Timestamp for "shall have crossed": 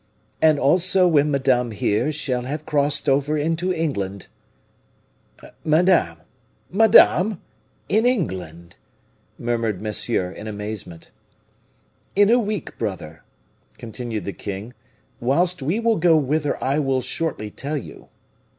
2.11-3.07